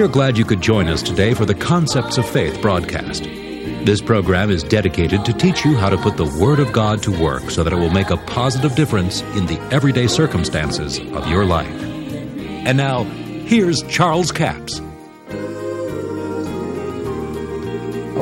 We 0.00 0.06
are 0.06 0.08
glad 0.08 0.38
you 0.38 0.46
could 0.46 0.62
join 0.62 0.88
us 0.88 1.02
today 1.02 1.34
for 1.34 1.44
the 1.44 1.54
Concepts 1.54 2.16
of 2.16 2.26
Faith 2.26 2.62
broadcast. 2.62 3.24
This 3.24 4.00
program 4.00 4.48
is 4.48 4.62
dedicated 4.62 5.26
to 5.26 5.34
teach 5.34 5.62
you 5.62 5.76
how 5.76 5.90
to 5.90 5.98
put 5.98 6.16
the 6.16 6.24
Word 6.24 6.58
of 6.58 6.72
God 6.72 7.02
to 7.02 7.10
work 7.22 7.50
so 7.50 7.62
that 7.62 7.70
it 7.70 7.76
will 7.76 7.90
make 7.90 8.08
a 8.08 8.16
positive 8.16 8.74
difference 8.74 9.20
in 9.36 9.44
the 9.44 9.60
everyday 9.70 10.06
circumstances 10.06 10.98
of 10.98 11.28
your 11.28 11.44
life. 11.44 11.68
And 11.68 12.78
now, 12.78 13.04
here's 13.04 13.82
Charles 13.88 14.32
Capps. 14.32 14.80
I 14.80 14.84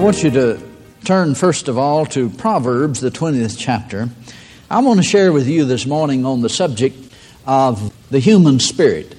want 0.03 0.25
you 0.25 0.33
to 0.33 0.61
turn 1.05 1.37
first 1.37 1.69
of 1.69 1.79
all 1.79 2.07
to 2.07 2.29
Proverbs, 2.29 3.01
the 3.01 3.13
20th 3.13 3.55
chapter. 3.57 4.09
I 4.69 4.81
want 4.81 4.99
to 4.99 5.07
share 5.07 5.33
with 5.33 5.47
you 5.47 5.65
this 5.65 5.87
morning 5.87 6.27
on 6.27 6.41
the 6.41 6.49
subject 6.49 7.15
of 7.47 7.95
the 8.11 8.19
human 8.19 8.59
spirit. 8.59 9.15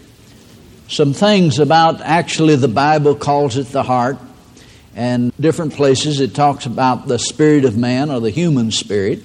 Some 0.90 1.14
things 1.14 1.60
about 1.60 2.02
actually 2.02 2.56
the 2.56 2.68
Bible 2.68 3.14
calls 3.14 3.58
it 3.58 3.68
the 3.68 3.84
heart, 3.84 4.18
and 4.96 5.32
different 5.40 5.76
places 5.76 6.20
it 6.20 6.34
talks 6.34 6.66
about 6.66 7.08
the 7.08 7.20
spirit 7.20 7.64
of 7.64 7.78
man 7.78 8.10
or 8.10 8.20
the 8.20 8.32
human 8.32 8.72
spirit. 8.72 9.22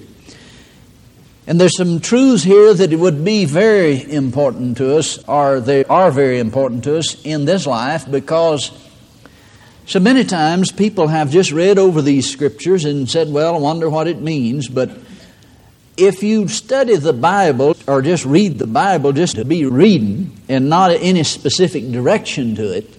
And 1.47 1.59
there's 1.59 1.75
some 1.75 2.01
truths 2.01 2.43
here 2.43 2.71
that 2.71 2.93
it 2.93 2.97
would 2.97 3.25
be 3.25 3.45
very 3.45 4.11
important 4.11 4.77
to 4.77 4.95
us, 4.95 5.17
or 5.27 5.59
they 5.59 5.83
are 5.85 6.11
very 6.11 6.37
important 6.37 6.83
to 6.83 6.99
us 6.99 7.19
in 7.23 7.45
this 7.45 7.65
life 7.65 8.09
because 8.11 8.71
so 9.87 9.99
many 9.99 10.23
times 10.23 10.71
people 10.71 11.07
have 11.07 11.31
just 11.31 11.51
read 11.51 11.79
over 11.79 12.03
these 12.03 12.29
scriptures 12.29 12.85
and 12.85 13.09
said, 13.09 13.31
Well, 13.31 13.55
I 13.55 13.59
wonder 13.59 13.89
what 13.89 14.07
it 14.07 14.21
means. 14.21 14.69
But 14.69 14.91
if 15.97 16.23
you 16.23 16.47
study 16.47 16.97
the 16.97 17.13
Bible 17.13 17.77
or 17.87 18.01
just 18.01 18.25
read 18.25 18.59
the 18.59 18.67
Bible 18.67 19.13
just 19.13 19.35
to 19.35 19.45
be 19.45 19.65
reading 19.65 20.35
and 20.49 20.69
not 20.69 20.91
any 20.91 21.23
specific 21.23 21.91
direction 21.91 22.55
to 22.55 22.75
it, 22.75 22.89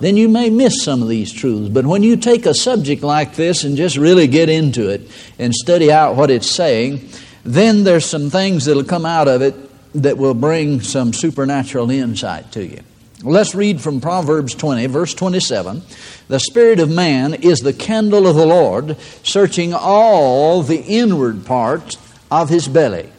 then 0.00 0.16
you 0.16 0.28
may 0.28 0.50
miss 0.50 0.82
some 0.82 1.02
of 1.02 1.08
these 1.08 1.32
truths. 1.32 1.68
But 1.68 1.86
when 1.86 2.02
you 2.02 2.16
take 2.16 2.46
a 2.46 2.54
subject 2.54 3.02
like 3.02 3.34
this 3.34 3.64
and 3.64 3.76
just 3.76 3.96
really 3.96 4.26
get 4.26 4.48
into 4.48 4.88
it 4.88 5.02
and 5.38 5.54
study 5.54 5.90
out 5.90 6.16
what 6.16 6.30
it's 6.30 6.50
saying, 6.50 7.08
then 7.44 7.84
there's 7.84 8.04
some 8.06 8.30
things 8.30 8.64
that'll 8.64 8.84
come 8.84 9.06
out 9.06 9.28
of 9.28 9.42
it 9.42 9.54
that 9.94 10.18
will 10.18 10.34
bring 10.34 10.80
some 10.80 11.12
supernatural 11.12 11.90
insight 11.90 12.52
to 12.52 12.64
you. 12.64 12.80
Let's 13.22 13.54
read 13.54 13.80
from 13.80 14.00
Proverbs 14.00 14.54
20, 14.54 14.86
verse 14.86 15.14
27. 15.14 15.82
The 16.28 16.40
Spirit 16.40 16.78
of 16.78 16.90
man 16.90 17.34
is 17.34 17.60
the 17.60 17.72
candle 17.72 18.26
of 18.26 18.36
the 18.36 18.44
Lord, 18.44 18.98
searching 19.22 19.72
all 19.72 20.62
the 20.62 20.82
inward 20.82 21.46
parts 21.46 21.96
of 22.30 22.48
his 22.48 22.68
belly. 22.68 23.10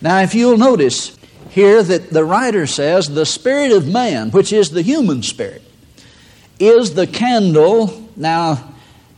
Now, 0.00 0.20
if 0.20 0.34
you'll 0.34 0.58
notice 0.58 1.16
here 1.50 1.82
that 1.82 2.10
the 2.10 2.24
writer 2.24 2.66
says 2.66 3.08
the 3.08 3.26
Spirit 3.26 3.72
of 3.72 3.88
man, 3.88 4.30
which 4.30 4.52
is 4.52 4.70
the 4.70 4.82
human 4.82 5.22
spirit, 5.22 5.62
is 6.58 6.94
the 6.94 7.06
candle. 7.06 8.08
Now, 8.16 8.72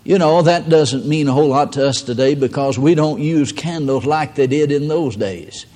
you 0.04 0.18
know, 0.18 0.42
that 0.42 0.68
doesn't 0.68 1.06
mean 1.06 1.28
a 1.28 1.32
whole 1.32 1.48
lot 1.48 1.74
to 1.74 1.86
us 1.86 2.02
today 2.02 2.34
because 2.34 2.78
we 2.78 2.94
don't 2.94 3.20
use 3.20 3.52
candles 3.52 4.06
like 4.06 4.34
they 4.34 4.46
did 4.46 4.72
in 4.72 4.88
those 4.88 5.16
days. 5.16 5.66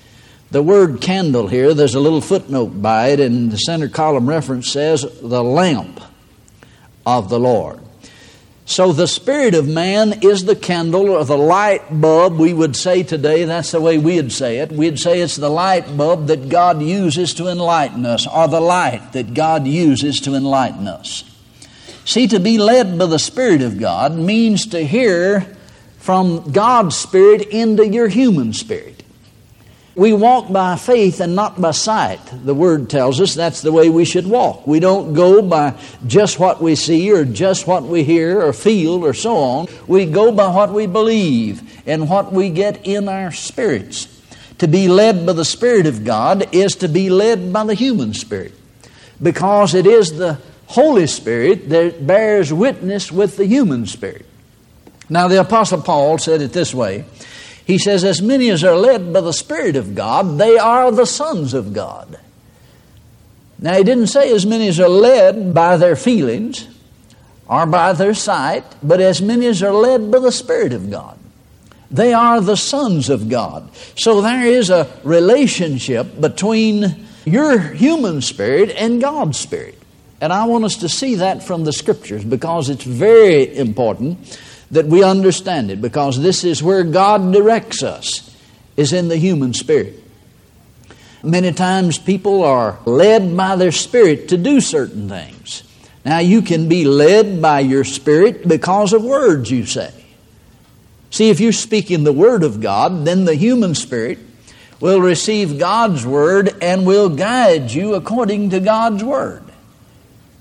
The 0.50 0.62
word 0.62 1.00
candle 1.00 1.48
here, 1.48 1.74
there's 1.74 1.94
a 1.94 2.00
little 2.00 2.20
footnote 2.20 2.80
by 2.80 3.08
it, 3.08 3.20
and 3.20 3.50
the 3.50 3.56
center 3.56 3.88
column 3.88 4.28
reference 4.28 4.70
says 4.70 5.02
the 5.20 5.42
lamp 5.42 6.00
of 7.04 7.28
the 7.28 7.40
Lord. 7.40 7.80
So 8.66 8.92
the 8.92 9.06
spirit 9.06 9.54
of 9.54 9.68
man 9.68 10.20
is 10.22 10.46
the 10.46 10.56
candle 10.56 11.10
or 11.10 11.24
the 11.24 11.36
light 11.36 12.00
bulb, 12.00 12.38
we 12.38 12.54
would 12.54 12.74
say 12.74 13.02
today. 13.02 13.44
That's 13.44 13.72
the 13.72 13.80
way 13.80 13.98
we'd 13.98 14.32
say 14.32 14.58
it. 14.58 14.72
We'd 14.72 14.98
say 14.98 15.20
it's 15.20 15.36
the 15.36 15.50
light 15.50 15.96
bulb 15.96 16.28
that 16.28 16.48
God 16.48 16.82
uses 16.82 17.34
to 17.34 17.48
enlighten 17.48 18.06
us, 18.06 18.26
or 18.26 18.48
the 18.48 18.60
light 18.60 19.12
that 19.12 19.34
God 19.34 19.66
uses 19.66 20.18
to 20.20 20.34
enlighten 20.34 20.88
us. 20.88 21.24
See, 22.06 22.26
to 22.28 22.40
be 22.40 22.56
led 22.56 22.98
by 22.98 23.06
the 23.06 23.18
Spirit 23.18 23.60
of 23.60 23.78
God 23.78 24.14
means 24.16 24.66
to 24.68 24.84
hear 24.84 25.56
from 25.98 26.50
God's 26.50 26.96
Spirit 26.96 27.42
into 27.48 27.86
your 27.86 28.08
human 28.08 28.54
spirit. 28.54 29.03
We 29.96 30.12
walk 30.12 30.52
by 30.52 30.74
faith 30.74 31.20
and 31.20 31.36
not 31.36 31.60
by 31.60 31.70
sight. 31.70 32.20
The 32.32 32.54
Word 32.54 32.90
tells 32.90 33.20
us 33.20 33.34
that's 33.34 33.62
the 33.62 33.70
way 33.70 33.88
we 33.88 34.04
should 34.04 34.26
walk. 34.26 34.66
We 34.66 34.80
don't 34.80 35.14
go 35.14 35.40
by 35.40 35.78
just 36.06 36.40
what 36.40 36.60
we 36.60 36.74
see 36.74 37.12
or 37.12 37.24
just 37.24 37.68
what 37.68 37.84
we 37.84 38.02
hear 38.02 38.42
or 38.42 38.52
feel 38.52 39.04
or 39.04 39.14
so 39.14 39.36
on. 39.36 39.68
We 39.86 40.06
go 40.06 40.32
by 40.32 40.48
what 40.48 40.72
we 40.72 40.86
believe 40.86 41.82
and 41.86 42.08
what 42.08 42.32
we 42.32 42.50
get 42.50 42.84
in 42.84 43.08
our 43.08 43.30
spirits. 43.30 44.08
To 44.58 44.66
be 44.66 44.88
led 44.88 45.26
by 45.26 45.32
the 45.32 45.44
Spirit 45.44 45.86
of 45.86 46.04
God 46.04 46.52
is 46.52 46.76
to 46.76 46.88
be 46.88 47.08
led 47.08 47.52
by 47.52 47.64
the 47.64 47.74
human 47.74 48.14
spirit 48.14 48.52
because 49.22 49.74
it 49.74 49.86
is 49.86 50.16
the 50.16 50.38
Holy 50.66 51.06
Spirit 51.06 51.68
that 51.68 52.04
bears 52.04 52.52
witness 52.52 53.12
with 53.12 53.36
the 53.36 53.46
human 53.46 53.86
spirit. 53.86 54.26
Now, 55.08 55.28
the 55.28 55.40
Apostle 55.40 55.82
Paul 55.82 56.18
said 56.18 56.40
it 56.40 56.52
this 56.52 56.74
way 56.74 57.04
he 57.66 57.78
says, 57.78 58.04
As 58.04 58.20
many 58.20 58.50
as 58.50 58.62
are 58.62 58.76
led 58.76 59.12
by 59.12 59.20
the 59.20 59.32
Spirit 59.32 59.76
of 59.76 59.94
God, 59.94 60.38
they 60.38 60.58
are 60.58 60.90
the 60.90 61.06
sons 61.06 61.54
of 61.54 61.72
God. 61.72 62.18
Now, 63.58 63.74
he 63.74 63.84
didn't 63.84 64.08
say 64.08 64.32
as 64.32 64.44
many 64.44 64.68
as 64.68 64.78
are 64.78 64.88
led 64.88 65.54
by 65.54 65.76
their 65.76 65.96
feelings 65.96 66.68
or 67.48 67.66
by 67.66 67.92
their 67.92 68.14
sight, 68.14 68.64
but 68.82 69.00
as 69.00 69.22
many 69.22 69.46
as 69.46 69.62
are 69.62 69.72
led 69.72 70.10
by 70.10 70.18
the 70.18 70.32
Spirit 70.32 70.72
of 70.72 70.90
God. 70.90 71.18
They 71.90 72.12
are 72.12 72.40
the 72.40 72.56
sons 72.56 73.08
of 73.08 73.28
God. 73.28 73.70
So 73.96 74.20
there 74.20 74.44
is 74.44 74.68
a 74.68 74.90
relationship 75.04 76.20
between 76.20 77.06
your 77.24 77.58
human 77.58 78.20
spirit 78.20 78.70
and 78.70 79.00
God's 79.00 79.38
spirit. 79.38 79.80
And 80.20 80.32
I 80.32 80.44
want 80.46 80.64
us 80.64 80.76
to 80.78 80.88
see 80.88 81.16
that 81.16 81.42
from 81.42 81.64
the 81.64 81.72
scriptures 81.72 82.24
because 82.24 82.68
it's 82.68 82.84
very 82.84 83.56
important 83.56 84.38
that 84.74 84.86
we 84.86 85.02
understand 85.02 85.70
it 85.70 85.80
because 85.80 86.20
this 86.20 86.44
is 86.44 86.62
where 86.62 86.82
God 86.82 87.32
directs 87.32 87.82
us, 87.82 88.36
is 88.76 88.92
in 88.92 89.08
the 89.08 89.16
human 89.16 89.54
spirit. 89.54 90.02
Many 91.22 91.52
times 91.52 91.96
people 91.96 92.44
are 92.44 92.78
led 92.84 93.36
by 93.36 93.56
their 93.56 93.72
spirit 93.72 94.28
to 94.28 94.36
do 94.36 94.60
certain 94.60 95.08
things. 95.08 95.62
Now, 96.04 96.18
you 96.18 96.42
can 96.42 96.68
be 96.68 96.84
led 96.84 97.40
by 97.40 97.60
your 97.60 97.84
spirit 97.84 98.46
because 98.46 98.92
of 98.92 99.02
words 99.02 99.50
you 99.50 99.64
say. 99.64 99.92
See, 101.10 101.30
if 101.30 101.40
you're 101.40 101.52
speaking 101.52 102.04
the 102.04 102.12
Word 102.12 102.42
of 102.42 102.60
God, 102.60 103.06
then 103.06 103.24
the 103.24 103.36
human 103.36 103.74
spirit 103.74 104.18
will 104.80 105.00
receive 105.00 105.58
God's 105.58 106.04
Word 106.04 106.52
and 106.60 106.84
will 106.84 107.08
guide 107.08 107.70
you 107.70 107.94
according 107.94 108.50
to 108.50 108.60
God's 108.60 109.02
Word. 109.02 109.44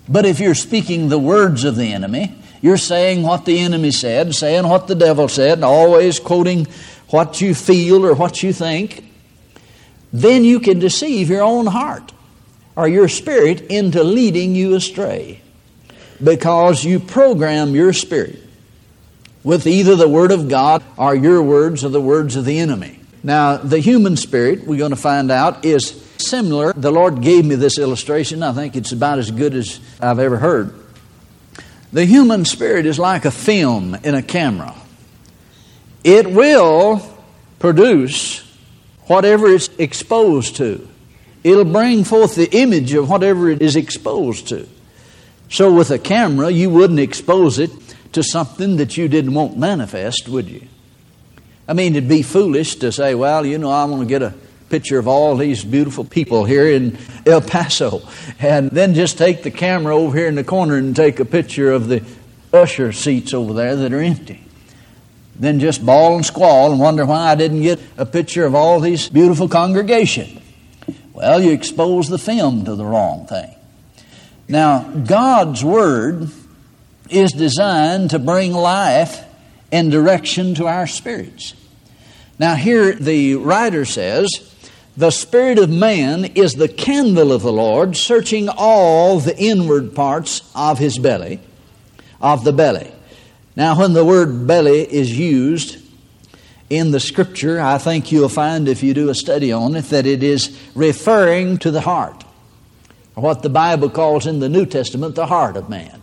But 0.10 0.26
if 0.26 0.42
you're 0.42 0.56
speaking 0.56 1.08
the 1.08 1.20
words 1.20 1.64
of 1.64 1.78
the 1.78 1.94
enemy, 1.94 2.36
you're 2.64 2.78
saying 2.78 3.24
what 3.24 3.44
the 3.44 3.60
enemy 3.60 3.92
said, 3.92 4.34
saying 4.34 4.66
what 4.66 4.88
the 4.88 4.96
devil 4.96 5.28
said, 5.28 5.58
and 5.58 5.66
always 5.66 6.18
quoting 6.18 6.66
what 7.10 7.42
you 7.42 7.54
feel 7.54 8.06
or 8.06 8.16
what 8.16 8.42
you 8.42 8.54
think. 8.54 9.04
Then 10.14 10.46
you 10.46 10.62
can 10.62 10.80
deceive 10.80 11.30
your 11.30 11.44
own 11.44 11.66
heart 11.66 12.14
or 12.78 12.88
your 12.88 13.10
spirit 13.10 13.60
into 13.64 14.02
leading 14.02 14.56
you 14.56 14.76
astray 14.76 15.42
because 16.24 16.86
you 16.86 17.02
program 17.02 17.76
your 17.76 17.92
spirit 17.92 18.40
with 19.44 19.68
either 19.68 19.98
the 19.98 20.08
Word 20.08 20.32
of 20.32 20.48
God 20.48 20.82
or 20.96 21.14
your 21.14 21.44
words 21.44 21.84
or 21.84 21.90
the 21.90 22.00
words 22.00 22.38
of 22.38 22.46
the 22.46 22.60
enemy. 22.60 22.98
Now, 23.24 23.58
the 23.58 23.80
human 23.80 24.16
spirit, 24.16 24.66
we're 24.66 24.78
going 24.78 24.92
to 24.92 24.96
find 24.96 25.32
out, 25.32 25.66
is 25.66 26.02
similar. 26.16 26.72
The 26.72 26.92
Lord 26.92 27.22
gave 27.22 27.44
me 27.44 27.56
this 27.56 27.78
illustration. 27.78 28.42
I 28.42 28.54
think 28.54 28.78
it's 28.78 28.94
about 28.94 29.20
as 29.20 29.32
good 29.32 29.54
as 29.54 29.82
I've 30.00 30.20
ever 30.20 30.38
heard. 30.38 30.74
The 31.94 32.06
human 32.06 32.44
spirit 32.44 32.88
is 32.88 32.98
like 32.98 33.24
a 33.24 33.32
film 33.32 33.94
in 34.04 34.16
a 34.16 34.24
camera. 34.24 34.74
It 36.04 36.26
will 36.26 37.08
produce 37.60 38.40
whatever 39.04 39.48
it's 39.48 39.70
exposed 39.78 40.56
to. 40.56 40.88
It'll 41.44 41.66
bring 41.66 42.04
forth 42.04 42.34
the 42.34 42.50
image 42.52 42.94
of 42.94 43.10
whatever 43.10 43.48
it 43.50 43.62
is 43.62 43.76
exposed 43.76 44.48
to. 44.48 44.68
So, 45.50 45.72
with 45.72 45.92
a 45.92 46.00
camera, 46.00 46.50
you 46.50 46.72
wouldn't 46.72 47.00
expose 47.00 47.60
it 47.60 47.70
to 48.14 48.24
something 48.24 48.78
that 48.78 48.98
you 48.98 49.08
didn't 49.08 49.36
want 49.36 49.56
manifest, 49.56 50.28
would 50.28 50.50
you? 50.50 50.68
I 51.68 51.74
mean, 51.74 51.96
it'd 51.96 52.10
be 52.10 52.24
foolish 52.24 52.78
to 52.78 52.92
say, 52.92 53.14
well, 53.14 53.46
you 53.46 53.60
know, 53.60 53.70
I 53.70 53.86
want 53.86 54.02
to 54.02 54.08
get 54.08 54.24
a 54.24 54.34
picture 54.74 54.98
of 54.98 55.08
all 55.08 55.38
these 55.38 55.64
beautiful 55.64 56.04
people 56.04 56.46
here 56.46 56.68
in 56.68 56.98
El 57.28 57.42
Paso. 57.42 58.02
And 58.40 58.72
then 58.72 58.96
just 58.96 59.20
take 59.20 59.44
the 59.44 59.52
camera 59.52 59.96
over 59.96 60.18
here 60.18 60.28
in 60.28 60.34
the 60.34 60.44
corner 60.44 60.78
and 60.78 60.96
take 60.96 61.20
a 61.20 61.26
picture 61.26 61.72
of 61.72 61.90
the 61.90 62.04
usher 62.52 62.92
seats 62.92 63.36
over 63.36 63.54
there 63.54 63.76
that 63.76 63.94
are 63.94 64.02
empty. 64.02 64.44
Then 65.36 65.60
just 65.60 65.86
bawl 65.86 66.16
and 66.16 66.26
squall 66.26 66.72
and 66.72 66.82
wonder 66.82 67.06
why 67.06 67.30
I 67.30 67.36
didn't 67.36 67.62
get 67.62 67.80
a 68.00 68.06
picture 68.08 68.46
of 68.46 68.56
all 68.56 68.80
these 68.80 69.10
beautiful 69.10 69.48
congregation. 69.48 70.42
Well, 71.14 71.40
you 71.40 71.52
expose 71.52 72.10
the 72.10 72.18
film 72.18 72.66
to 72.66 72.74
the 72.74 72.84
wrong 72.84 73.28
thing. 73.28 73.54
Now, 74.48 74.90
God's 74.90 75.64
Word 75.64 76.30
is 77.12 77.32
designed 77.32 78.10
to 78.10 78.18
bring 78.18 78.54
life 78.54 79.24
and 79.72 79.92
direction 79.92 80.56
to 80.56 80.66
our 80.66 80.88
spirits. 80.88 81.54
Now, 82.40 82.56
here 82.56 82.94
the 82.94 83.36
writer 83.36 83.86
says, 83.86 84.50
the 84.96 85.12
spirit 85.12 85.58
of 85.58 85.70
man 85.70 86.26
is 86.26 86.54
the 86.54 86.68
candle 86.68 87.32
of 87.32 87.42
the 87.42 87.52
Lord, 87.52 87.98
searching 87.98 88.48
all 88.50 89.20
the 89.20 89.38
inward 89.38 89.96
parts 89.96 90.52
of 90.54 90.78
his 90.78 91.00
belly, 91.00 91.40
of 92.22 92.44
the 92.44 92.54
belly. 92.54 92.92
Now, 93.56 93.80
when 93.80 93.94
the 93.94 94.06
word 94.06 94.46
belly 94.46 94.82
is 94.82 95.18
used 95.18 95.78
in 96.70 96.92
the 96.92 97.00
scripture, 97.00 97.60
I 97.60 97.78
think 97.80 98.12
you'll 98.12 98.30
find 98.30 98.68
if 98.68 98.84
you 98.84 98.94
do 98.94 99.10
a 99.10 99.16
study 99.16 99.52
on 99.52 99.76
it 99.76 99.86
that 99.86 100.06
it 100.06 100.22
is 100.22 100.60
referring 100.76 101.58
to 101.60 101.72
the 101.72 101.82
heart, 101.82 102.24
or 103.16 103.24
what 103.24 103.42
the 103.42 103.50
Bible 103.50 103.90
calls 103.90 104.28
in 104.28 104.40
the 104.40 104.50
New 104.50 104.66
Testament 104.66 105.16
the 105.16 105.28
heart 105.28 105.58
of 105.58 105.70
man. 105.70 106.02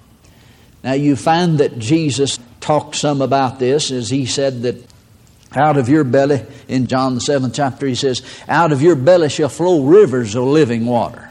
Now, 0.82 0.92
you 0.94 1.14
find 1.14 1.58
that 1.58 1.78
Jesus 1.78 2.38
talked 2.60 2.96
some 2.96 3.22
about 3.22 3.58
this 3.58 3.90
as 3.90 4.10
he 4.10 4.26
said 4.26 4.62
that 4.62 4.89
out 5.55 5.76
of 5.76 5.88
your 5.88 6.05
belly, 6.05 6.44
in 6.69 6.87
John 6.87 7.14
the 7.14 7.20
seventh 7.20 7.55
chapter, 7.55 7.87
he 7.87 7.94
says, 7.94 8.23
Out 8.49 8.73
of 8.73 8.82
your 8.82 8.94
belly 8.94 9.29
shall 9.29 9.49
flow 9.49 9.85
rivers 9.85 10.35
of 10.37 10.44
living 10.44 10.87
water. 10.87 11.29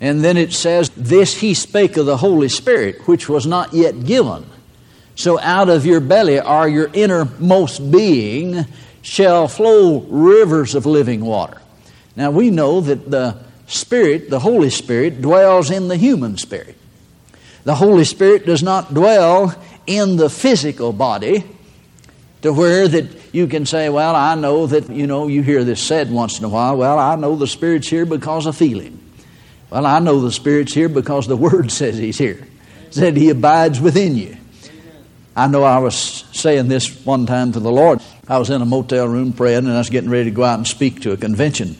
And 0.00 0.22
then 0.22 0.36
it 0.36 0.52
says, 0.52 0.90
This 0.90 1.40
he 1.40 1.54
spake 1.54 1.96
of 1.96 2.06
the 2.06 2.18
Holy 2.18 2.48
Spirit, 2.48 3.08
which 3.08 3.28
was 3.28 3.46
not 3.46 3.72
yet 3.72 4.04
given. 4.04 4.44
So 5.14 5.40
out 5.40 5.68
of 5.68 5.86
your 5.86 6.00
belly, 6.00 6.38
or 6.38 6.68
your 6.68 6.90
innermost 6.92 7.90
being, 7.90 8.66
shall 9.00 9.48
flow 9.48 10.00
rivers 10.00 10.74
of 10.74 10.84
living 10.84 11.24
water. 11.24 11.60
Now 12.14 12.30
we 12.30 12.50
know 12.50 12.80
that 12.82 13.10
the 13.10 13.38
Spirit, 13.66 14.30
the 14.30 14.40
Holy 14.40 14.70
Spirit, 14.70 15.20
dwells 15.22 15.70
in 15.70 15.88
the 15.88 15.96
human 15.96 16.36
spirit. 16.36 16.76
The 17.64 17.74
Holy 17.74 18.04
Spirit 18.04 18.46
does 18.46 18.62
not 18.62 18.94
dwell 18.94 19.54
in 19.86 20.16
the 20.16 20.30
physical 20.30 20.92
body 20.92 21.44
to 22.42 22.52
where 22.52 22.86
that 22.86 23.34
you 23.34 23.46
can 23.46 23.66
say, 23.66 23.88
well, 23.88 24.14
I 24.14 24.34
know 24.34 24.66
that, 24.66 24.88
you 24.90 25.06
know, 25.06 25.26
you 25.26 25.42
hear 25.42 25.64
this 25.64 25.82
said 25.82 26.10
once 26.10 26.38
in 26.38 26.44
a 26.44 26.48
while, 26.48 26.76
well, 26.76 26.98
I 26.98 27.16
know 27.16 27.36
the 27.36 27.46
Spirit's 27.46 27.88
here 27.88 28.06
because 28.06 28.46
I 28.46 28.52
feel 28.52 28.80
Him. 28.80 29.02
Well, 29.70 29.84
I 29.84 29.98
know 29.98 30.20
the 30.20 30.32
Spirit's 30.32 30.72
here 30.72 30.88
because 30.88 31.26
the 31.26 31.36
Word 31.48 31.70
says 31.70 31.98
He's 31.98 32.18
here. 32.18 32.46
Said 32.90 33.16
He 33.16 33.30
abides 33.30 33.80
within 33.80 34.16
you. 34.16 34.36
I 35.36 35.46
know 35.46 35.62
I 35.62 35.78
was 35.78 36.24
saying 36.32 36.68
this 36.68 37.04
one 37.04 37.26
time 37.26 37.52
to 37.52 37.60
the 37.60 37.70
Lord. 37.70 38.00
I 38.26 38.38
was 38.38 38.50
in 38.50 38.60
a 38.60 38.66
motel 38.66 39.06
room 39.06 39.32
praying 39.32 39.58
and 39.66 39.70
I 39.70 39.78
was 39.78 39.90
getting 39.90 40.10
ready 40.10 40.24
to 40.24 40.34
go 40.34 40.42
out 40.42 40.58
and 40.58 40.66
speak 40.66 41.02
to 41.02 41.12
a 41.12 41.16
convention. 41.16 41.76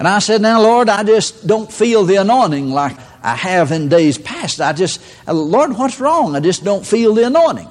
And 0.00 0.08
I 0.08 0.18
said, 0.18 0.40
Now, 0.40 0.60
Lord, 0.60 0.88
I 0.88 1.04
just 1.04 1.46
don't 1.46 1.70
feel 1.72 2.04
the 2.04 2.16
anointing 2.16 2.70
like 2.70 2.96
I 3.22 3.36
have 3.36 3.70
in 3.70 3.88
days 3.88 4.18
past. 4.18 4.60
I 4.60 4.72
just, 4.72 5.00
uh, 5.28 5.34
Lord, 5.34 5.76
what's 5.76 6.00
wrong? 6.00 6.34
I 6.34 6.40
just 6.40 6.64
don't 6.64 6.84
feel 6.84 7.14
the 7.14 7.26
anointing. 7.26 7.68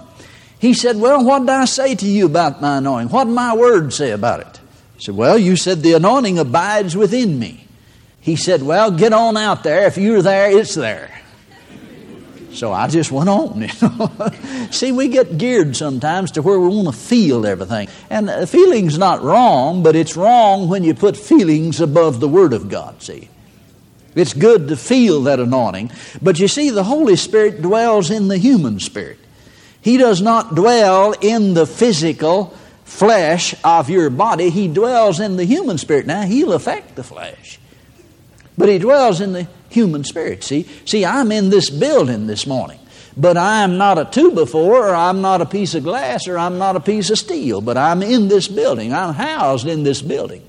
He 0.60 0.74
said, 0.74 0.98
Well, 0.98 1.24
what 1.24 1.40
did 1.40 1.50
I 1.50 1.66
say 1.66 1.96
to 1.96 2.06
you 2.06 2.26
about 2.26 2.62
my 2.62 2.78
anointing? 2.78 3.12
What 3.12 3.26
did 3.26 3.34
my 3.34 3.56
word 3.56 3.94
say 3.94 4.12
about 4.12 4.42
it? 4.42 4.60
He 4.96 5.04
said, 5.04 5.16
Well, 5.16 5.38
you 5.38 5.56
said 5.56 5.82
the 5.82 5.94
anointing 5.94 6.38
abides 6.38 6.96
within 6.96 7.40
me. 7.40 7.66
He 8.20 8.36
said, 8.36 8.62
Well, 8.62 8.92
get 8.92 9.14
on 9.14 9.38
out 9.38 9.64
there. 9.64 9.88
If 9.88 9.98
you're 9.98 10.22
there, 10.22 10.52
it's 10.52 10.76
there. 10.76 11.20
So 12.52 12.74
I 12.74 12.88
just 12.88 13.12
went 13.12 13.30
on. 13.30 13.62
You 13.82 13.90
know? 13.90 14.32
See, 14.72 14.92
we 14.92 15.08
get 15.08 15.38
geared 15.38 15.76
sometimes 15.76 16.32
to 16.32 16.42
where 16.42 16.60
we 16.60 16.68
want 16.68 16.88
to 16.88 16.94
feel 16.94 17.46
everything. 17.46 17.88
And 18.10 18.30
uh, 18.30 18.46
feeling's 18.46 18.98
not 18.98 19.22
wrong, 19.22 19.82
but 19.82 19.96
it's 19.96 20.18
wrong 20.18 20.68
when 20.68 20.84
you 20.84 20.94
put 20.94 21.16
feelings 21.16 21.80
above 21.80 22.20
the 22.20 22.28
Word 22.28 22.54
of 22.54 22.70
God, 22.70 23.02
see. 23.02 23.30
It's 24.16 24.34
good 24.34 24.68
to 24.68 24.76
feel 24.76 25.24
that 25.24 25.40
anointing. 25.40 25.92
But 26.22 26.40
you 26.40 26.48
see, 26.48 26.70
the 26.72 26.84
Holy 26.84 27.16
Spirit 27.16 27.62
dwells 27.62 28.12
in 28.12 28.28
the 28.28 28.38
human 28.38 28.80
spirit. 28.80 29.20
He 29.90 29.98
does 29.98 30.22
not 30.22 30.54
dwell 30.54 31.14
in 31.14 31.56
the 31.56 31.66
physical 31.66 32.56
flesh 32.84 33.56
of 33.64 33.90
your 33.90 34.12
body, 34.12 34.52
He 34.52 34.68
dwells 34.68 35.20
in 35.20 35.36
the 35.36 35.46
human 35.46 35.80
spirit. 35.80 36.06
Now, 36.06 36.28
He'll 36.28 36.54
affect 36.54 36.96
the 36.96 37.04
flesh, 37.04 37.60
but 38.56 38.70
He 38.70 38.78
dwells 38.78 39.20
in 39.20 39.34
the 39.34 39.48
human 39.68 40.04
spirit. 40.04 40.44
See, 40.44 40.70
see, 40.86 41.08
I'm 41.08 41.32
in 41.32 41.50
this 41.50 41.72
building 41.72 42.28
this 42.28 42.46
morning, 42.46 42.80
but 43.18 43.36
I'm 43.36 43.80
not 43.80 43.98
a 43.98 44.06
two 44.06 44.30
before, 44.30 44.90
or 44.90 44.94
I'm 44.94 45.22
not 45.22 45.42
a 45.42 45.48
piece 45.48 45.74
of 45.74 45.82
glass, 45.82 46.28
or 46.28 46.38
I'm 46.38 46.60
not 46.60 46.76
a 46.76 46.80
piece 46.80 47.10
of 47.10 47.18
steel, 47.18 47.60
but 47.60 47.76
I'm 47.76 48.04
in 48.04 48.28
this 48.28 48.48
building. 48.48 48.94
I'm 48.94 49.16
housed 49.16 49.66
in 49.66 49.82
this 49.82 50.04
building. 50.04 50.48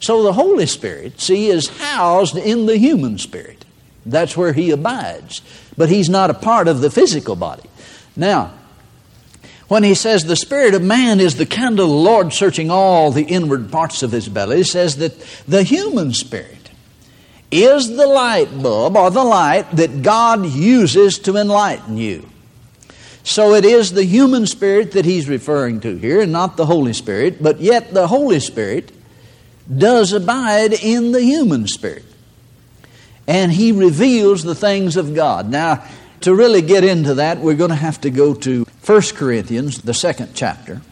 So 0.00 0.24
the 0.24 0.32
Holy 0.32 0.66
Spirit, 0.66 1.20
see, 1.20 1.46
is 1.46 1.68
housed 1.68 2.36
in 2.36 2.66
the 2.66 2.76
human 2.76 3.18
spirit. 3.18 3.64
That's 4.04 4.36
where 4.36 4.52
He 4.52 4.72
abides, 4.72 5.42
but 5.76 5.90
He's 5.90 6.08
not 6.08 6.30
a 6.30 6.34
part 6.34 6.66
of 6.66 6.80
the 6.80 6.90
physical 6.90 7.36
body. 7.36 7.70
Now, 8.16 8.54
when 9.70 9.84
he 9.84 9.94
says 9.94 10.24
the 10.24 10.34
spirit 10.34 10.74
of 10.74 10.82
man 10.82 11.20
is 11.20 11.36
the 11.36 11.46
candle 11.46 11.84
of 11.84 11.90
the 11.90 12.10
Lord 12.10 12.32
searching 12.32 12.72
all 12.72 13.12
the 13.12 13.22
inward 13.22 13.70
parts 13.70 14.02
of 14.02 14.10
his 14.10 14.28
belly, 14.28 14.56
he 14.56 14.62
says 14.64 14.96
that 14.96 15.16
the 15.46 15.62
human 15.62 16.12
spirit 16.12 16.70
is 17.52 17.88
the 17.96 18.08
light 18.08 18.60
bulb 18.60 18.96
or 18.96 19.12
the 19.12 19.22
light 19.22 19.70
that 19.76 20.02
God 20.02 20.44
uses 20.44 21.20
to 21.20 21.36
enlighten 21.36 21.96
you. 21.96 22.28
So 23.22 23.54
it 23.54 23.64
is 23.64 23.92
the 23.92 24.02
human 24.02 24.48
spirit 24.48 24.90
that 24.92 25.04
he's 25.04 25.28
referring 25.28 25.78
to 25.82 25.96
here, 25.96 26.20
and 26.20 26.32
not 26.32 26.56
the 26.56 26.66
Holy 26.66 26.92
Spirit, 26.92 27.40
but 27.40 27.60
yet 27.60 27.94
the 27.94 28.08
Holy 28.08 28.40
Spirit 28.40 28.90
does 29.72 30.12
abide 30.12 30.72
in 30.72 31.12
the 31.12 31.22
human 31.22 31.68
spirit. 31.68 32.04
And 33.28 33.52
he 33.52 33.70
reveals 33.70 34.42
the 34.42 34.56
things 34.56 34.96
of 34.96 35.14
God. 35.14 35.48
Now, 35.48 35.84
to 36.20 36.34
really 36.34 36.62
get 36.62 36.84
into 36.84 37.14
that, 37.14 37.38
we're 37.38 37.54
going 37.54 37.70
to 37.70 37.76
have 37.76 38.00
to 38.02 38.10
go 38.10 38.34
to 38.34 38.66
1 38.84 39.02
Corinthians, 39.14 39.82
the 39.82 39.94
second 39.94 40.30
chapter, 40.34 40.82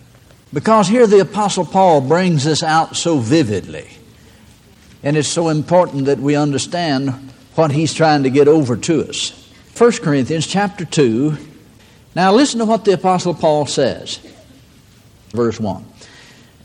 because 0.52 0.88
here 0.88 1.06
the 1.06 1.20
Apostle 1.20 1.64
Paul 1.64 2.00
brings 2.00 2.44
this 2.44 2.62
out 2.62 2.96
so 2.96 3.18
vividly. 3.18 3.90
And 5.02 5.16
it's 5.16 5.28
so 5.28 5.48
important 5.48 6.06
that 6.06 6.18
we 6.18 6.34
understand 6.34 7.10
what 7.54 7.70
he's 7.70 7.94
trying 7.94 8.22
to 8.22 8.30
get 8.30 8.48
over 8.48 8.76
to 8.76 9.08
us. 9.08 9.30
1 9.76 9.92
Corinthians 9.98 10.46
chapter 10.46 10.84
2. 10.84 11.36
Now 12.14 12.32
listen 12.32 12.58
to 12.58 12.64
what 12.64 12.84
the 12.84 12.94
Apostle 12.94 13.34
Paul 13.34 13.66
says. 13.66 14.20
Verse 15.30 15.60
1. 15.60 15.84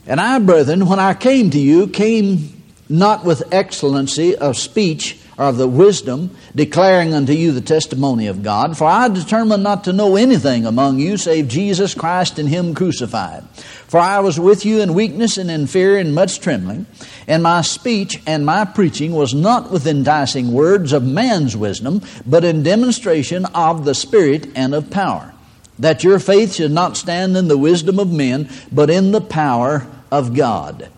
And 0.06 0.20
I, 0.20 0.38
brethren, 0.38 0.86
when 0.86 0.98
I 0.98 1.14
came 1.14 1.50
to 1.50 1.58
you, 1.58 1.86
came 1.86 2.62
not 2.88 3.24
with 3.24 3.52
excellency 3.52 4.36
of 4.36 4.56
speech 4.56 5.18
of 5.36 5.56
the 5.56 5.68
wisdom, 5.68 6.30
declaring 6.54 7.12
unto 7.12 7.32
you 7.32 7.52
the 7.52 7.60
testimony 7.60 8.26
of 8.26 8.42
God. 8.42 8.76
For 8.76 8.84
I 8.84 9.08
determined 9.08 9.62
not 9.62 9.84
to 9.84 9.92
know 9.92 10.16
anything 10.16 10.64
among 10.64 10.98
you 10.98 11.16
save 11.16 11.48
Jesus 11.48 11.94
Christ 11.94 12.38
and 12.38 12.48
Him 12.48 12.74
crucified. 12.74 13.44
For 13.86 13.98
I 13.98 14.20
was 14.20 14.38
with 14.38 14.64
you 14.64 14.80
in 14.80 14.94
weakness 14.94 15.36
and 15.36 15.50
in 15.50 15.66
fear 15.66 15.98
and 15.98 16.14
much 16.14 16.40
trembling. 16.40 16.86
And 17.26 17.42
my 17.42 17.62
speech 17.62 18.20
and 18.26 18.44
my 18.44 18.64
preaching 18.64 19.12
was 19.12 19.34
not 19.34 19.70
with 19.70 19.86
enticing 19.86 20.52
words 20.52 20.92
of 20.92 21.04
man's 21.04 21.56
wisdom, 21.56 22.02
but 22.26 22.44
in 22.44 22.62
demonstration 22.62 23.44
of 23.46 23.84
the 23.84 23.94
Spirit 23.94 24.48
and 24.54 24.74
of 24.74 24.90
power. 24.90 25.32
That 25.78 26.04
your 26.04 26.18
faith 26.18 26.54
should 26.54 26.70
not 26.70 26.96
stand 26.96 27.36
in 27.36 27.48
the 27.48 27.58
wisdom 27.58 27.98
of 27.98 28.12
men, 28.12 28.48
but 28.70 28.90
in 28.90 29.12
the 29.12 29.20
power 29.20 29.86
of 30.10 30.34
God. 30.34 30.88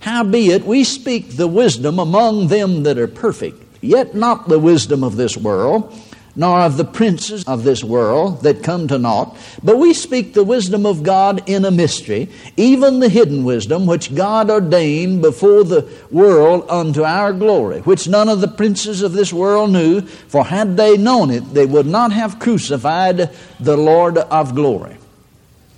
Howbeit, 0.00 0.64
we 0.64 0.84
speak 0.84 1.36
the 1.36 1.46
wisdom 1.46 1.98
among 1.98 2.48
them 2.48 2.82
that 2.82 2.98
are 2.98 3.06
perfect 3.06 3.61
yet 3.82 4.14
not 4.14 4.48
the 4.48 4.58
wisdom 4.58 5.04
of 5.04 5.16
this 5.16 5.36
world, 5.36 5.92
nor 6.34 6.60
of 6.60 6.76
the 6.78 6.84
princes 6.84 7.44
of 7.44 7.62
this 7.62 7.84
world 7.84 8.42
that 8.42 8.62
come 8.62 8.88
to 8.88 8.98
naught, 8.98 9.36
but 9.62 9.76
we 9.76 9.92
speak 9.92 10.32
the 10.32 10.44
wisdom 10.44 10.86
of 10.86 11.02
God 11.02 11.46
in 11.46 11.64
a 11.64 11.70
mystery, 11.70 12.28
even 12.56 13.00
the 13.00 13.08
hidden 13.08 13.44
wisdom 13.44 13.84
which 13.84 14.14
God 14.14 14.48
ordained 14.48 15.20
before 15.20 15.62
the 15.64 15.86
world 16.10 16.64
unto 16.70 17.02
our 17.02 17.34
glory, 17.34 17.80
which 17.80 18.08
none 18.08 18.30
of 18.30 18.40
the 18.40 18.48
princes 18.48 19.02
of 19.02 19.12
this 19.12 19.32
world 19.32 19.72
knew, 19.72 20.00
for 20.00 20.44
had 20.44 20.76
they 20.76 20.96
known 20.96 21.30
it, 21.30 21.52
they 21.52 21.66
would 21.66 21.86
not 21.86 22.12
have 22.12 22.38
crucified 22.38 23.28
the 23.60 23.76
Lord 23.76 24.16
of 24.16 24.54
glory. 24.54 24.96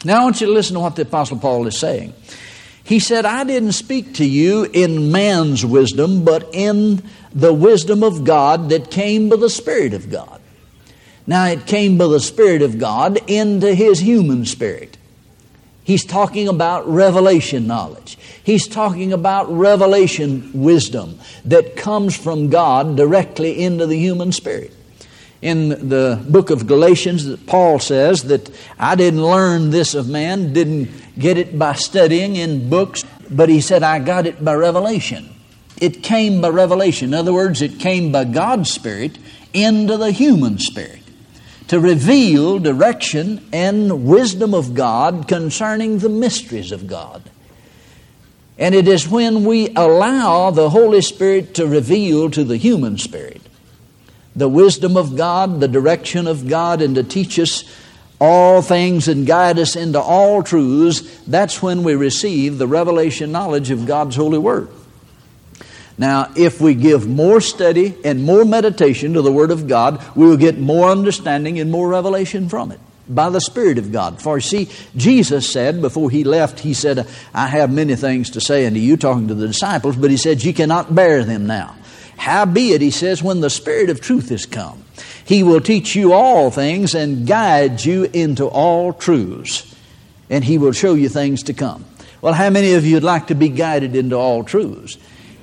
Now 0.04 0.20
I 0.20 0.24
want 0.24 0.40
you 0.40 0.46
to 0.46 0.52
listen 0.52 0.74
to 0.74 0.80
what 0.80 0.96
the 0.96 1.02
Apostle 1.02 1.38
Paul 1.38 1.66
is 1.66 1.78
saying. 1.78 2.12
He 2.84 3.00
said, 3.00 3.24
I 3.24 3.44
didn't 3.44 3.72
speak 3.72 4.14
to 4.14 4.26
you 4.26 4.64
in 4.64 5.10
man's 5.10 5.64
wisdom, 5.64 6.22
but 6.22 6.50
in 6.52 7.02
the 7.34 7.52
wisdom 7.52 8.04
of 8.04 8.24
God 8.24 8.68
that 8.68 8.90
came 8.90 9.30
by 9.30 9.36
the 9.36 9.50
Spirit 9.50 9.94
of 9.94 10.10
God. 10.10 10.40
Now, 11.26 11.46
it 11.46 11.66
came 11.66 11.96
by 11.96 12.06
the 12.08 12.20
Spirit 12.20 12.60
of 12.60 12.78
God 12.78 13.18
into 13.26 13.74
his 13.74 14.00
human 14.00 14.44
spirit. 14.44 14.98
He's 15.82 16.04
talking 16.04 16.48
about 16.48 16.86
revelation 16.86 17.66
knowledge. 17.66 18.18
He's 18.42 18.68
talking 18.68 19.12
about 19.12 19.50
revelation 19.50 20.50
wisdom 20.54 21.18
that 21.46 21.76
comes 21.76 22.14
from 22.14 22.50
God 22.50 22.96
directly 22.96 23.62
into 23.62 23.86
the 23.86 23.98
human 23.98 24.32
spirit. 24.32 24.72
In 25.44 25.68
the 25.68 26.24
book 26.26 26.48
of 26.48 26.66
Galatians, 26.66 27.36
Paul 27.40 27.78
says 27.78 28.22
that 28.22 28.50
I 28.78 28.94
didn't 28.94 29.22
learn 29.22 29.68
this 29.68 29.94
of 29.94 30.08
man, 30.08 30.54
didn't 30.54 30.88
get 31.18 31.36
it 31.36 31.58
by 31.58 31.74
studying 31.74 32.36
in 32.36 32.70
books, 32.70 33.04
but 33.30 33.50
he 33.50 33.60
said 33.60 33.82
I 33.82 33.98
got 33.98 34.26
it 34.26 34.42
by 34.42 34.54
revelation. 34.54 35.28
It 35.78 36.02
came 36.02 36.40
by 36.40 36.48
revelation. 36.48 37.08
In 37.08 37.14
other 37.14 37.34
words, 37.34 37.60
it 37.60 37.78
came 37.78 38.10
by 38.10 38.24
God's 38.24 38.70
Spirit 38.70 39.18
into 39.52 39.98
the 39.98 40.12
human 40.12 40.58
spirit 40.58 41.02
to 41.68 41.78
reveal 41.78 42.58
direction 42.58 43.46
and 43.52 44.06
wisdom 44.06 44.54
of 44.54 44.72
God 44.72 45.28
concerning 45.28 45.98
the 45.98 46.08
mysteries 46.08 46.72
of 46.72 46.86
God. 46.86 47.22
And 48.56 48.74
it 48.74 48.88
is 48.88 49.06
when 49.06 49.44
we 49.44 49.74
allow 49.76 50.50
the 50.50 50.70
Holy 50.70 51.02
Spirit 51.02 51.54
to 51.56 51.66
reveal 51.66 52.30
to 52.30 52.44
the 52.44 52.56
human 52.56 52.96
spirit 52.96 53.42
the 54.36 54.48
wisdom 54.48 54.96
of 54.96 55.16
God, 55.16 55.60
the 55.60 55.68
direction 55.68 56.26
of 56.26 56.48
God, 56.48 56.82
and 56.82 56.94
to 56.96 57.02
teach 57.02 57.38
us 57.38 57.64
all 58.20 58.62
things 58.62 59.08
and 59.08 59.26
guide 59.26 59.58
us 59.58 59.76
into 59.76 60.00
all 60.00 60.42
truths, 60.42 61.00
that's 61.26 61.62
when 61.62 61.82
we 61.82 61.94
receive 61.94 62.58
the 62.58 62.66
revelation 62.66 63.32
knowledge 63.32 63.70
of 63.70 63.86
God's 63.86 64.16
holy 64.16 64.38
word. 64.38 64.68
Now, 65.96 66.32
if 66.36 66.60
we 66.60 66.74
give 66.74 67.06
more 67.06 67.40
study 67.40 67.94
and 68.04 68.24
more 68.24 68.44
meditation 68.44 69.14
to 69.14 69.22
the 69.22 69.30
Word 69.30 69.52
of 69.52 69.68
God, 69.68 70.04
we 70.16 70.26
will 70.26 70.36
get 70.36 70.58
more 70.58 70.90
understanding 70.90 71.60
and 71.60 71.70
more 71.70 71.88
revelation 71.88 72.48
from 72.48 72.72
it 72.72 72.80
by 73.08 73.30
the 73.30 73.40
Spirit 73.40 73.78
of 73.78 73.92
God. 73.92 74.20
For 74.20 74.40
see, 74.40 74.68
Jesus 74.96 75.48
said 75.48 75.80
before 75.80 76.10
he 76.10 76.24
left, 76.24 76.60
He 76.60 76.74
said, 76.74 77.06
I 77.32 77.46
have 77.46 77.72
many 77.72 77.94
things 77.94 78.30
to 78.30 78.40
say 78.40 78.66
unto 78.66 78.80
you, 78.80 78.96
talking 78.96 79.28
to 79.28 79.34
the 79.34 79.46
disciples, 79.46 79.94
but 79.94 80.10
He 80.10 80.16
said, 80.16 80.42
Ye 80.42 80.52
cannot 80.52 80.94
bear 80.94 81.22
them 81.22 81.46
now. 81.46 81.76
Howbeit, 82.16 82.80
He 82.80 82.90
says, 82.90 83.22
when 83.22 83.40
the 83.40 83.50
Spirit 83.50 83.90
of 83.90 84.00
truth 84.00 84.30
is 84.30 84.46
come, 84.46 84.84
He 85.24 85.42
will 85.42 85.60
teach 85.60 85.94
you 85.94 86.12
all 86.12 86.50
things 86.50 86.94
and 86.94 87.26
guide 87.26 87.84
you 87.84 88.04
into 88.12 88.46
all 88.46 88.92
truths, 88.92 89.74
and 90.30 90.44
He 90.44 90.58
will 90.58 90.72
show 90.72 90.94
you 90.94 91.08
things 91.08 91.42
to 91.44 91.52
come. 91.52 91.84
Well, 92.20 92.34
how 92.34 92.50
many 92.50 92.72
of 92.72 92.86
you 92.86 92.94
would 92.94 93.04
like 93.04 93.26
to 93.26 93.34
be 93.34 93.50
guided 93.50 93.94
into 93.94 94.16
all 94.16 94.44
truths? 94.44 94.96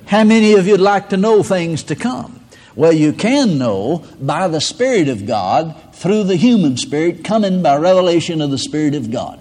How 0.06 0.24
many 0.24 0.54
of 0.54 0.66
you'd 0.66 0.80
like 0.80 1.10
to 1.10 1.16
know 1.16 1.42
things 1.42 1.84
to 1.84 1.94
come? 1.94 2.40
Well, 2.74 2.92
you 2.92 3.12
can 3.12 3.58
know 3.58 4.04
by 4.20 4.48
the 4.48 4.60
Spirit 4.60 5.08
of 5.08 5.26
God 5.26 5.76
through 5.92 6.24
the 6.24 6.36
human 6.36 6.76
spirit 6.76 7.22
coming 7.22 7.62
by 7.62 7.76
revelation 7.76 8.40
of 8.40 8.50
the 8.50 8.58
Spirit 8.58 8.94
of 8.94 9.10
God. 9.10 9.38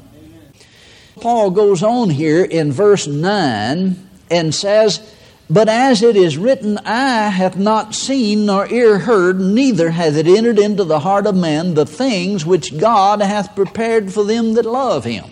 Paul 1.19 1.51
goes 1.51 1.81
on 1.81 2.09
here 2.09 2.43
in 2.43 2.71
verse 2.71 3.07
9 3.07 4.09
and 4.29 4.55
says, 4.55 5.15
But 5.51 5.67
as 5.67 6.01
it 6.01 6.15
is 6.15 6.37
written, 6.37 6.77
eye 6.77 7.27
hath 7.27 7.57
not 7.57 7.93
seen 7.93 8.45
nor 8.45 8.71
ear 8.71 8.99
heard, 8.99 9.37
neither 9.37 9.89
hath 9.89 10.15
it 10.15 10.25
entered 10.25 10.57
into 10.57 10.85
the 10.85 10.99
heart 10.99 11.27
of 11.27 11.35
man 11.35 11.73
the 11.73 11.85
things 11.85 12.45
which 12.45 12.77
God 12.77 13.21
hath 13.21 13.53
prepared 13.53 14.13
for 14.13 14.23
them 14.23 14.53
that 14.53 14.65
love 14.65 15.03
him. 15.03 15.25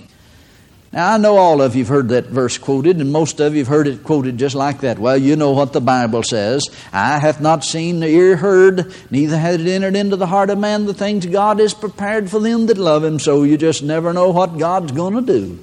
Now, 0.91 1.13
I 1.13 1.17
know 1.19 1.38
all 1.38 1.61
of 1.61 1.73
you 1.73 1.83
have 1.83 1.89
heard 1.89 2.09
that 2.09 2.25
verse 2.25 2.57
quoted, 2.57 2.97
and 2.97 3.13
most 3.13 3.39
of 3.39 3.53
you 3.53 3.59
have 3.59 3.69
heard 3.69 3.88
it 3.88 4.03
quoted 4.03 4.38
just 4.38 4.55
like 4.55 4.81
that. 4.81 4.99
Well, 4.99 5.17
you 5.17 5.38
know 5.38 5.51
what 5.51 5.71
the 5.71 5.79
Bible 5.79 6.23
says. 6.23 6.63
Eye 6.91 7.19
hath 7.19 7.39
not 7.39 7.63
seen, 7.63 8.01
the 8.01 8.09
ear 8.09 8.35
heard, 8.35 8.93
neither 9.09 9.38
hath 9.38 9.61
it 9.61 9.67
entered 9.67 9.95
into 9.95 10.17
the 10.17 10.27
heart 10.27 10.49
of 10.49 10.57
man 10.57 10.85
the 10.85 10.93
things 10.93 11.27
God 11.27 11.59
has 11.59 11.73
prepared 11.73 12.29
for 12.29 12.41
them 12.41 12.65
that 12.65 12.77
love 12.77 13.05
Him, 13.05 13.19
so 13.19 13.43
you 13.43 13.57
just 13.57 13.83
never 13.83 14.11
know 14.11 14.31
what 14.31 14.57
God's 14.57 14.91
going 14.91 15.13
to 15.13 15.21
do. 15.21 15.59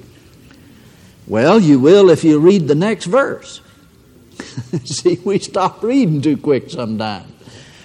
Well, 1.27 1.59
you 1.59 1.77
will 1.77 2.09
if 2.09 2.23
you 2.23 2.39
read 2.39 2.67
the 2.67 2.73
next 2.73 3.05
verse. 3.05 3.61
See, 4.85 5.19
we 5.23 5.39
stop 5.39 5.81
reading 5.83 6.21
too 6.21 6.37
quick 6.37 6.69
sometimes. 6.69 7.31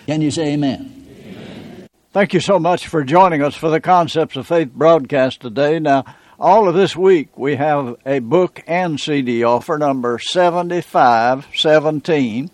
Can 0.06 0.20
you 0.20 0.30
say 0.30 0.52
amen? 0.52 1.88
Thank 2.12 2.34
you 2.34 2.40
so 2.40 2.58
much 2.58 2.88
for 2.88 3.04
joining 3.04 3.42
us 3.42 3.54
for 3.54 3.70
the 3.70 3.80
Concepts 3.80 4.36
of 4.36 4.46
Faith 4.46 4.70
broadcast 4.72 5.40
today. 5.40 5.78
Now, 5.78 6.04
all 6.38 6.68
of 6.68 6.74
this 6.74 6.94
week, 6.94 7.38
we 7.38 7.56
have 7.56 7.96
a 8.04 8.18
book 8.18 8.62
and 8.66 9.00
CD 9.00 9.42
offer, 9.44 9.78
number 9.78 10.18
7517. 10.18 12.50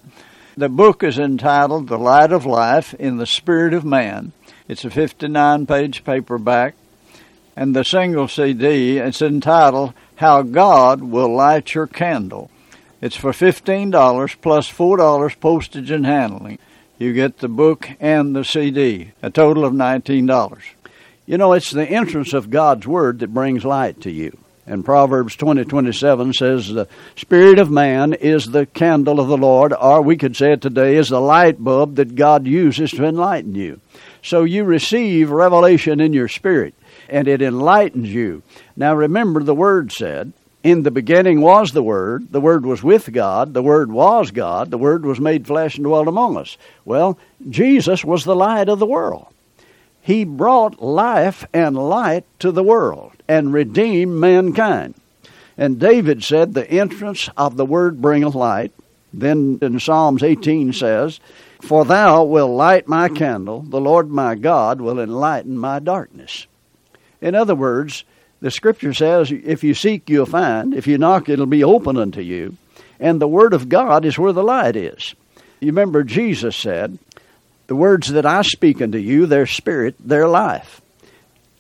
The 0.57 0.69
book 0.69 1.03
is 1.03 1.19
entitled 1.19 1.89
The 1.89 1.99
Light 1.99 2.31
of 2.33 2.47
Life 2.47 2.95
in 2.95 3.17
the 3.17 3.27
Spirit 3.27 3.75
of 3.75 3.85
Man. 3.85 4.31
It's 4.69 4.85
a 4.85 4.91
59 4.91 5.67
page 5.67 6.05
paperback. 6.05 6.77
And 7.57 7.75
the 7.75 7.83
single 7.83 8.29
CD, 8.29 8.99
it's 8.99 9.23
entitled 9.23 9.95
How 10.17 10.43
God 10.43 11.03
Will 11.03 11.35
Light 11.35 11.75
Your 11.75 11.87
Candle. 11.87 12.51
It's 13.01 13.17
for 13.17 13.31
$15 13.31 14.41
plus 14.41 14.71
$4 14.71 15.41
postage 15.41 15.91
and 15.91 16.05
handling. 16.05 16.59
You 16.99 17.13
get 17.13 17.39
the 17.39 17.49
book 17.49 17.89
and 18.01 18.35
the 18.35 18.45
CD, 18.45 19.13
a 19.23 19.31
total 19.31 19.65
of 19.65 19.73
$19. 19.73 20.59
You 21.25 21.39
know, 21.39 21.53
it's 21.53 21.71
the 21.71 21.89
entrance 21.89 22.33
of 22.33 22.51
God's 22.51 22.89
Word 22.89 23.21
that 23.21 23.33
brings 23.33 23.65
light 23.65 24.01
to 24.01 24.11
you. 24.11 24.37
And 24.67 24.85
Proverbs 24.85 25.37
20, 25.37 25.65
27 25.65 26.33
says, 26.33 26.69
The 26.69 26.89
Spirit 27.15 27.61
of 27.61 27.71
man 27.71 28.15
is 28.15 28.47
the 28.47 28.67
candle 28.67 29.21
of 29.21 29.29
the 29.29 29.39
Lord, 29.39 29.73
or 29.73 30.03
we 30.03 30.17
could 30.17 30.37
say 30.37 30.53
it 30.53 30.61
today, 30.61 30.97
is 30.97 31.09
the 31.09 31.21
light 31.21 31.63
bulb 31.63 31.95
that 31.97 32.17
God 32.17 32.47
uses 32.47 32.91
to 32.91 33.05
enlighten 33.05 33.55
you. 33.55 33.81
So 34.23 34.43
you 34.43 34.65
receive 34.65 35.31
revelation 35.31 36.01
in 36.01 36.13
your 36.13 36.29
spirit, 36.29 36.75
and 37.09 37.29
it 37.29 37.41
enlightens 37.41 38.13
you. 38.13 38.43
Now 38.77 38.95
remember, 38.95 39.43
the 39.43 39.55
Word 39.55 39.93
said, 39.93 40.33
In 40.69 40.83
the 40.83 40.91
beginning 40.91 41.41
was 41.41 41.73
the 41.73 41.83
Word, 41.83 42.31
the 42.31 42.43
Word 42.43 42.67
was 42.67 42.83
with 42.83 43.11
God, 43.11 43.55
the 43.55 43.63
Word 43.63 43.91
was 43.91 44.31
God, 44.31 44.71
the 44.71 44.77
Word 44.77 45.07
was 45.07 45.19
made 45.19 45.47
flesh 45.47 45.77
and 45.77 45.85
dwelt 45.85 46.07
among 46.07 46.37
us. 46.37 46.59
Well, 46.85 47.19
Jesus 47.49 48.05
was 48.05 48.25
the 48.25 48.37
light 48.37 48.69
of 48.69 48.79
the 48.79 48.85
world. 48.85 49.29
He 50.03 50.25
brought 50.25 50.83
life 50.83 51.47
and 51.55 51.75
light 51.75 52.27
to 52.41 52.53
the 52.53 52.63
world 52.63 53.13
and 53.27 53.51
redeemed 53.51 54.21
mankind. 54.21 54.95
And 55.57 55.81
David 55.81 56.23
said, 56.23 56.53
The 56.53 56.71
entrance 56.71 57.31
of 57.35 57.57
the 57.57 57.65
word 57.65 58.03
bringeth 58.03 58.35
light. 58.35 58.73
Then 59.11 59.59
in 59.63 59.81
Psalms 59.81 60.23
18 60.23 60.75
says, 60.75 61.19
For 61.63 61.87
thou 61.87 62.25
wilt 62.25 62.51
light 62.51 62.87
my 62.87 63.09
candle, 63.09 63.63
the 63.63 63.81
Lord 63.81 64.11
my 64.11 64.35
God 64.35 64.83
will 64.83 65.01
enlighten 65.01 65.57
my 65.57 65.79
darkness. 65.79 66.47
In 67.23 67.35
other 67.35 67.55
words, 67.55 68.05
the 68.41 68.51
scripture 68.51 68.95
says, 68.95 69.31
If 69.33 69.65
you 69.65 69.75
seek, 69.75 70.09
you'll 70.09 70.27
find. 70.27 70.75
If 70.75 70.87
you 70.87 70.99
knock, 70.99 71.29
it'll 71.29 71.47
be 71.47 71.65
open 71.65 71.97
unto 71.97 72.21
you. 72.21 72.57
And 73.01 73.21
the 73.21 73.29
word 73.29 73.53
of 73.53 73.69
God 73.69 74.05
is 74.05 74.19
where 74.19 74.33
the 74.33 74.43
light 74.43 74.77
is. 74.77 75.15
You 75.61 75.69
remember 75.69 76.05
Jesus 76.05 76.57
said, 76.57 76.99
the 77.69 77.77
words 77.77 78.09
that 78.09 78.27
I 78.27 78.43
speak 78.43 78.81
unto 78.81 78.99
you, 78.99 79.27
they're 79.27 79.47
spirit, 79.47 79.95
they're 80.01 80.27
life. 80.27 80.81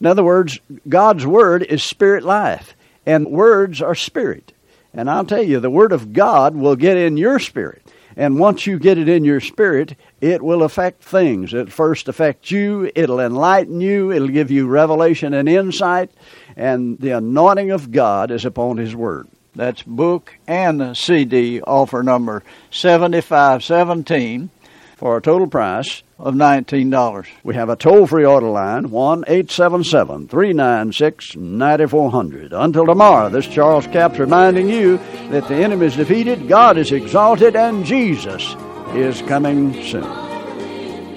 In 0.01 0.07
other 0.07 0.25
words, 0.25 0.59
God's 0.89 1.27
word 1.27 1.63
is 1.63 1.83
spirit 1.83 2.25
life, 2.25 2.75
and 3.05 3.31
words 3.31 3.83
are 3.83 3.95
spirit. 3.95 4.53
And 4.95 5.11
I'll 5.11 5.27
tell 5.27 5.43
you, 5.43 5.61
the 5.61 5.71
word 5.71 5.93
of 5.93 6.15
God 6.15 6.57
will 6.57 6.77
get 6.77 6.97
in 6.97 7.19
your 7.19 7.39
spirit. 7.39 7.83
And 8.17 8.39
once 8.39 8.67
you 8.67 8.79
get 8.79 8.97
it 8.97 9.09
in 9.09 9.23
your 9.25 9.41
spirit, 9.41 9.97
it 10.21 10.43
will 10.43 10.63
affect 10.63 11.05
things. 11.05 11.53
It 11.53 11.71
first 11.71 12.09
affect 12.09 12.51
you, 12.51 12.91
it'll 12.95 13.21
enlighten 13.21 13.83
you, 13.83 14.11
it'll 14.11 14.29
give 14.29 14.51
you 14.51 14.67
revelation 14.67 15.35
and 15.35 15.49
insight, 15.49 16.11
and 16.59 16.99
the 16.99 17.13
anointing 17.13 17.71
of 17.71 17.93
God 17.93 18.31
is 18.31 18.45
upon 18.45 18.77
His 18.77 18.95
Word. 18.95 19.29
That's 19.55 19.83
book 19.83 20.35
and 20.47 20.97
CD 20.97 21.61
offer 21.63 22.03
number 22.03 22.43
7517 22.71 24.51
for 24.97 25.17
a 25.17 25.23
total 25.23 25.47
price 25.47 26.03
of 26.19 26.35
$19. 26.35 27.27
We 27.45 27.55
have 27.55 27.69
a 27.69 27.77
toll 27.77 28.07
free 28.07 28.25
order 28.25 28.49
line, 28.49 28.91
1 28.91 29.25
877 29.27 30.29
396 30.29 31.37
9400. 31.37 32.53
Until 32.53 32.87
tomorrow, 32.87 33.29
this 33.29 33.47
Charles 33.47 33.87
Capps 33.87 34.19
reminding 34.19 34.69
you 34.69 34.99
that 35.31 35.47
the 35.49 35.55
enemy 35.55 35.87
is 35.87 35.97
defeated, 35.97 36.49
God 36.49 36.77
is 36.77 36.91
exalted, 36.91 37.55
and 37.55 37.85
Jesus 37.85 38.55
is 38.95 39.23
coming 39.23 39.73
soon. 39.85 40.28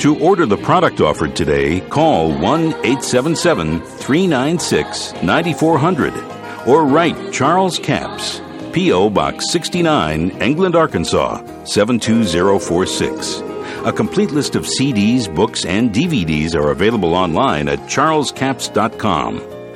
To 0.01 0.17
order 0.17 0.47
the 0.47 0.57
product 0.57 0.99
offered 0.99 1.35
today, 1.35 1.79
call 1.79 2.29
1 2.31 2.41
877 2.41 3.81
396 3.81 5.13
9400 5.21 6.67
or 6.67 6.85
write 6.85 7.31
Charles 7.31 7.77
Capps, 7.77 8.41
P.O. 8.73 9.11
Box 9.11 9.51
69, 9.51 10.31
England, 10.41 10.75
Arkansas 10.75 11.43
72046. 11.65 13.41
A 13.85 13.93
complete 13.93 14.31
list 14.31 14.55
of 14.55 14.65
CDs, 14.65 15.31
books, 15.35 15.65
and 15.65 15.93
DVDs 15.93 16.55
are 16.55 16.71
available 16.71 17.13
online 17.13 17.69
at 17.69 17.77
charlescapps.com. 17.81 19.60